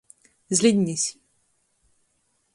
Zlidnis. 0.57 1.03